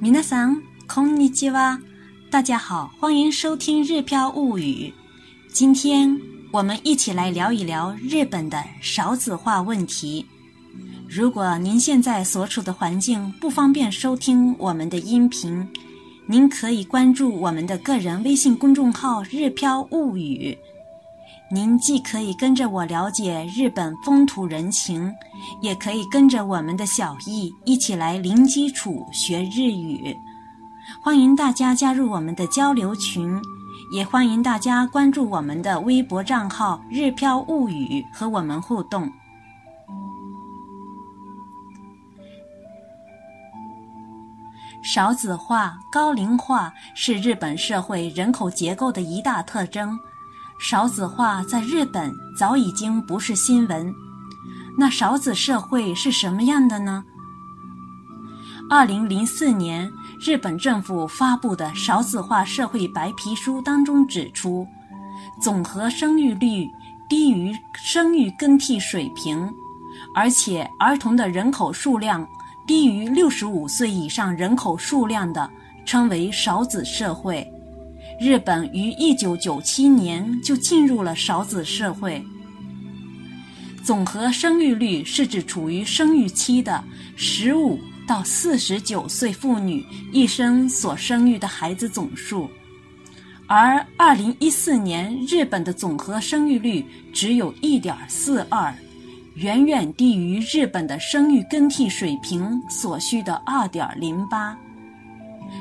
[0.00, 1.80] 皆さん、こんにちは。
[2.30, 4.88] 大家好，欢迎收听《日飘物语》。
[5.52, 6.20] 今天
[6.52, 10.26] 我们一起来聊一聊日本的少子化问题。
[11.08, 15.66] 如果您现在所处的环境不方便收听我们的音频，
[16.26, 20.58] 您可以关注我们的个人微信公众号“日飘物语”。
[21.53, 25.13] 您既可以跟着我了解日本风土人情，
[25.59, 30.15] 也可以跟着我们的小易一起来零基础学日语。
[31.03, 33.37] 欢迎大家加入我们的交流群，
[33.93, 39.11] 也欢迎大家关注我们的微博账号“日飘物语”和我们互动。
[44.81, 49.99] 少子化、高龄化是日本社会人口结构的一大特征。
[50.61, 53.91] 少子化在日本早已经不是新闻，
[54.77, 57.03] 那少子社会是什么样的呢？
[58.69, 64.67] 二零零四年，日本政府发布的《少子化社会白皮书》当中指出，
[65.41, 66.69] 总和生育率
[67.09, 69.51] 低于生育更替水平，
[70.13, 72.25] 而且儿童的人口数量
[72.67, 75.49] 低于六十五岁以上人口数量的，
[75.87, 77.51] 称为少子社会。
[78.21, 82.23] 日本于一九九七年就进入了少子社会。
[83.83, 86.83] 总和生育率是指处于生育期的
[87.15, 92.47] 十五到四十九岁妇女一生所生育的孩子总数，
[93.47, 98.71] 而二零一四年日本的总和生育率只有一点四二，
[99.33, 104.55] 远远低于日本的生育更替水平所需的二点零八。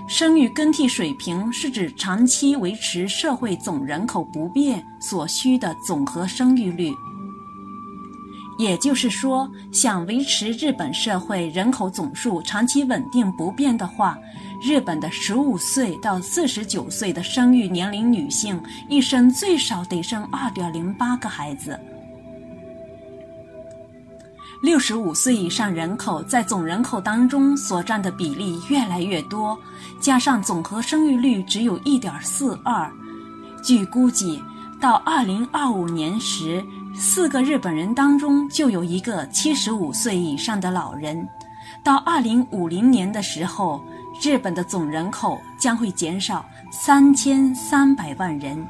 [0.09, 6.93] 生育更替水平是指长期维持社会总人口不变所需的总和生育率。
[8.59, 14.19] 也就是说，想维持日本社会人口总数长期稳定不变的话，
[14.61, 21.79] 日本的十五岁到四十九岁的生育年龄女性一生最少得生二点零八个孩子。
[24.61, 29.59] 六十五岁以上人口在总人口当中所占的比例越来越多，
[29.99, 32.91] 加上总和生育率只有一点四二，
[33.63, 34.43] 据估计，
[34.79, 36.63] 到二零二五年时，
[36.95, 41.25] 四个日本人当中就有一个七十五岁以上的老人；
[41.83, 43.83] 到二零五零年的时候，
[44.23, 48.63] 日本的总人口将会减少三千三百万人。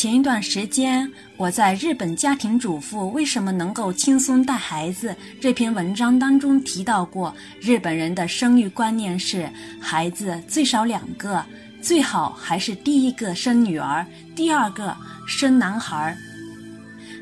[0.00, 1.06] 前一段时间，
[1.36, 9.46] 我在日本家庭主妇为什么能够轻松带孩子这篇文章当中提到过，日本人的生育观念是
[9.78, 11.44] 孩子最少两个，
[11.82, 14.96] 最好还是第一个生女儿，第二个
[15.28, 16.16] 生男孩。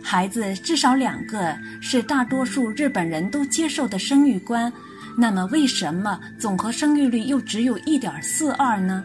[0.00, 4.72] 孩子至少两个是大多数日本人都接受的生育观，
[5.17, 9.03] 那么为什么总和生育率又只有一点四二呢？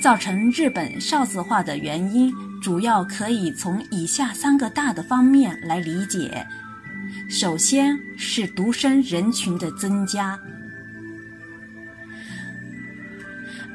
[0.00, 2.32] 造成日本少子化的原因。
[2.60, 6.46] 主要可以从以下三个大的方面来理解：
[7.28, 10.38] 首先是独生人群的增加。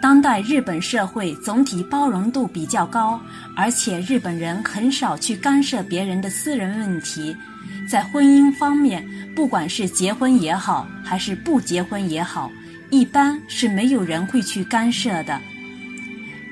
[0.01, 3.19] 当代日本社会总体包容度比较高，
[3.55, 7.35] 而且日本人很少去干涉别人的私人问题，
[7.89, 12.51] 在婚姻方面，不管是结婚也好，还是不结婚也好，
[12.89, 15.39] 一般是没有人会去干涉的。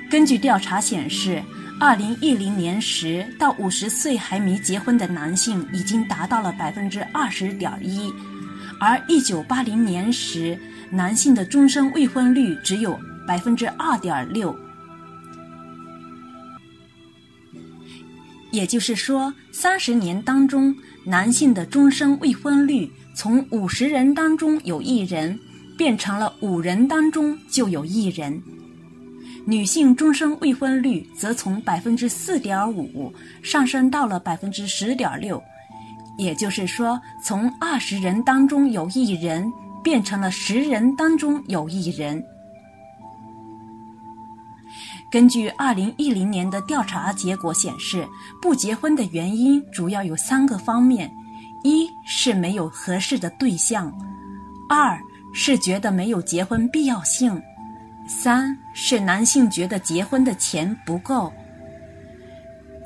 [0.09, 1.43] 根据调查显示。
[1.81, 8.13] 二零一零年时，到五十岁还没结婚的男性已经达到了百分之二十点一，
[8.79, 10.55] 而一九八零年时，
[10.91, 12.95] 男性的终身未婚率只有
[13.27, 14.55] 百分之二点六。
[18.51, 25.39] 也就是说，三十年当中，男性的终身未婚率从五十人当中有一人，
[25.75, 28.39] 变成了五人当中就有一人。
[29.45, 35.41] 女性终生未婚率则从百分之四点五上升到了百分之十点六，
[36.17, 39.51] 也就是说，从二十人当中有一人
[39.83, 42.23] 变成了十人当中有一人。
[45.11, 48.07] 根据二零一零年的调查结果显示，
[48.41, 51.11] 不结婚的原因主要有三个方面：
[51.63, 53.91] 一是没有合适的对象；
[54.69, 54.97] 二
[55.33, 57.41] 是觉得没有结婚必要性。
[58.07, 61.31] 三是男性觉得结婚的钱不够。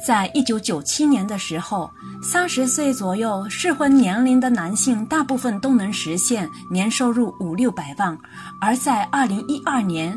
[0.06, 1.89] 在一九九七年的时候，
[2.21, 8.15] 三十岁左右适婚年龄的男性大部分都能实现年收入五六百万，
[8.62, 10.15] 而在二零一二年，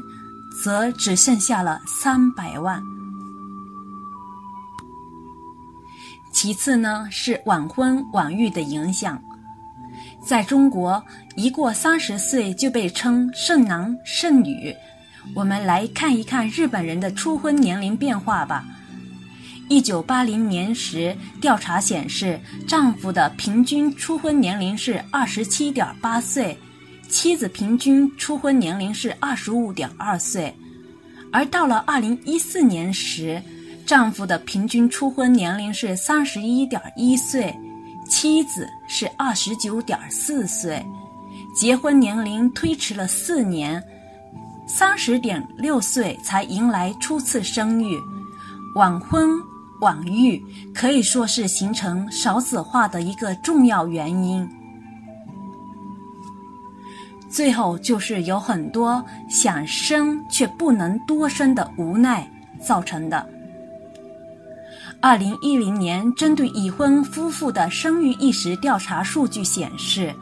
[0.63, 2.83] 则只剩下了三百万。
[6.33, 9.21] 其次呢，是晚婚晚育的影响。
[10.25, 11.03] 在中国，
[11.37, 14.75] 一过三十岁就被称剩男剩女。
[15.35, 18.65] 我们来看一看日本人的初婚年龄变化吧。
[19.69, 26.57] 一九八零年时，调查显示，丈夫的平均初婚年龄是二十七点八岁，
[27.09, 30.55] 妻子平均初婚年龄是二十五点二岁。
[31.31, 33.43] 而到了二零一四年时，
[33.85, 37.55] 丈夫的平均初婚年龄是三十一点一岁，
[38.09, 40.85] 妻子是二十九点四岁，
[41.55, 43.83] 结婚年龄推迟了四年，
[44.67, 47.97] 三十点六岁才迎来初次生育，
[48.75, 49.39] 晚婚。
[49.81, 50.45] 晚育
[50.75, 54.45] 可以说是形成少子化的一个重要原因。
[57.31, 62.29] 最后就是有很多想生却不能多生的无奈
[62.61, 63.25] 造成的。
[65.01, 70.13] 二零一零年针对已婚夫妇的生育意识调查数据显示，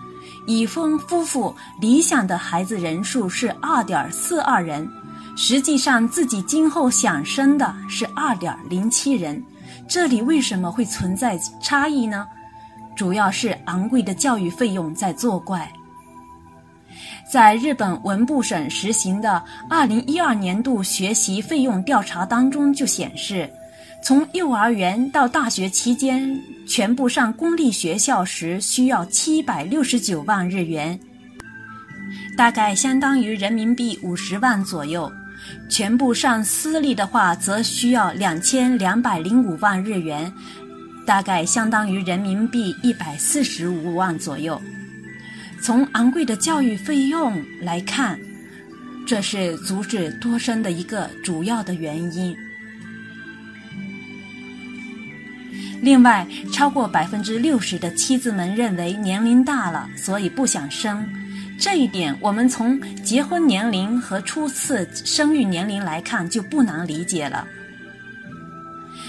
[0.46, 4.87] 已婚夫妇理想的孩子人数是二点四二人。
[5.34, 9.43] 实际上，自己今后想生的是二点零七人，
[9.88, 12.26] 这里为什么会存在差异呢？
[12.94, 15.70] 主要是昂贵的教育费用在作怪。
[17.31, 23.50] 在日本文部省实行的二零一二年度学习费用调查当中就显示，
[24.06, 30.97] 从幼儿园到大学期间，全部上公立学校时需要七百六十九万日元，
[32.37, 35.11] 大概相当于人民币五十万左右。
[35.69, 40.32] 全部上私立的话，则需要两千两百零五万日元，
[41.05, 44.62] 大概相当于人民币一百四十五万左右。
[45.61, 48.17] 从昂贵的教育费用来看，
[49.05, 52.37] 这是阻止多生的一个主要的原因。
[55.81, 61.06] 另外，超过百分之六十的妻子们认为年龄大了，所以不想生。
[61.58, 67.46] 这一点，我们从结婚年龄和初次生育年龄来看，就不难理解了。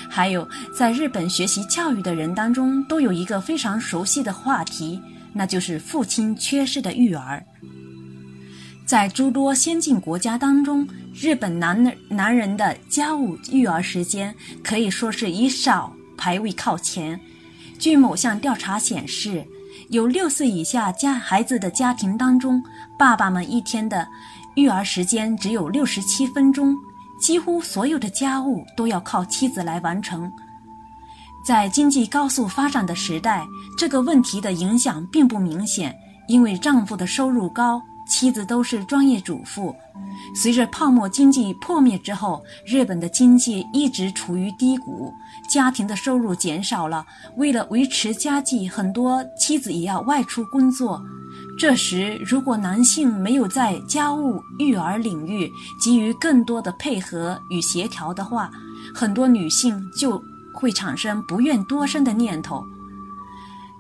[0.10, 5.02] 还有，在日本学习教育的人当中，都有一个非常熟悉的话题，
[5.34, 7.44] 那就是父亲缺失的育儿。
[8.86, 14.34] 在诸多先进国家当中，日本男男人的家务育儿时间
[14.64, 17.20] 可以说是以少排位靠前。
[17.80, 19.46] 据某项调查显示。
[19.90, 22.62] 有六岁以下家孩子的家庭当中，
[22.98, 24.06] 爸爸们一天的
[24.56, 26.76] 育儿时间只有六十七分钟，
[27.22, 30.30] 几乎所有的家务都要靠妻子来完成。
[31.46, 33.46] 在经济高速发展的时代，
[33.78, 35.96] 这个问题的影响并不明显，
[36.28, 37.82] 因为丈夫的收入高。
[38.08, 39.76] 妻子都是专业主妇。
[40.36, 45.14] 随着泡沫经济破灭之后，日本的经济一直处于低谷，
[45.50, 47.06] 家庭的收入减少了。
[47.36, 51.02] 为了维持家计，很多妻子也要外出工作。
[51.60, 55.52] 这时，如果男性没有在家务育儿领域
[55.84, 58.50] 给予更多的配合与协调的话，
[58.96, 60.22] 很多女性就
[60.54, 62.64] 会产生不愿多生的念头。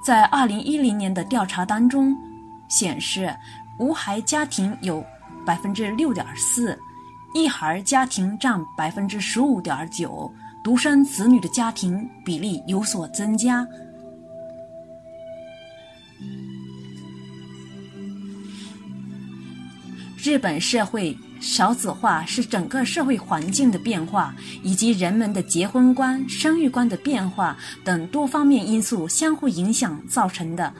[0.05, 2.15] 在二零一零年的调查当中
[2.69, 3.33] 显示。
[3.79, 5.05] 无孩家庭有
[5.45, 6.77] 百分之六点四，
[7.33, 10.31] 一孩家庭占百分之十五点九，
[10.63, 13.67] 独生子女的家庭比例有所增加。
[20.17, 30.73] 日本社会少子化是整个社会环境的变化，以及人们的结婚观、生育观的变化等多方面因素相互影响造成的。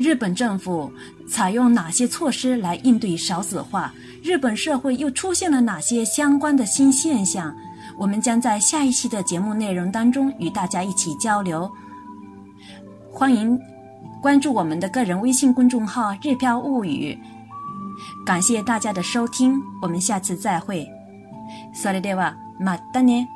[0.00, 0.92] 日本政府
[1.28, 3.92] 采用哪些措施来应对少子化？
[4.22, 7.54] 日本社会又出现了哪些相关的新现象？
[7.96, 11.70] 我们将在下一期的节目内容当中与大家一起交流。
[13.10, 13.58] 欢迎
[14.20, 17.18] 关注我们的个人微信公众号“日飘物语”。
[18.26, 20.86] 感谢大家的收听，我们下次再会。
[21.74, 23.26] それではまたね。